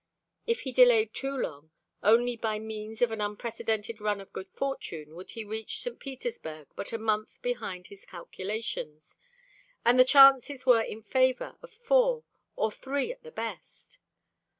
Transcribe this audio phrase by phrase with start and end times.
[0.47, 1.69] If he delayed too long,
[2.01, 5.99] only by means of an unprecedented run of good fortune would he reach St.
[5.99, 9.15] Petersburg but a month behind his calculations.
[9.85, 12.23] And the chances were in favor of four,
[12.55, 13.99] or three at the best!